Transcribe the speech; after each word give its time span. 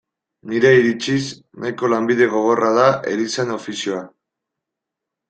Nire 0.51 0.69
iritziz, 0.77 1.27
nahiko 1.65 1.89
lanbide 1.93 2.29
gogorra 2.37 2.71
da 2.79 2.87
erizain 3.13 3.53
ofizioa. 3.57 4.01